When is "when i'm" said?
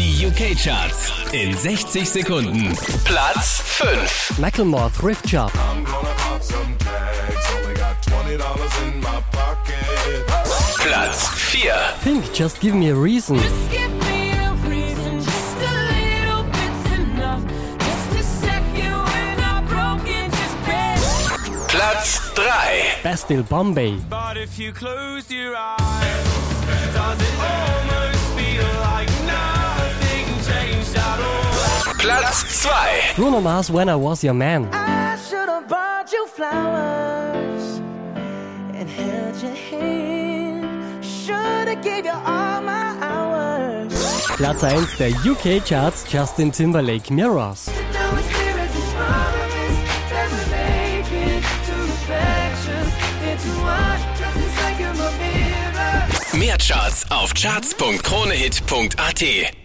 19.12-19.66